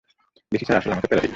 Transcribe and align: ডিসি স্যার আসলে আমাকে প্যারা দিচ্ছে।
ডিসি 0.51 0.65
স্যার 0.67 0.79
আসলে 0.81 0.93
আমাকে 0.95 1.07
প্যারা 1.09 1.21
দিচ্ছে। 1.21 1.29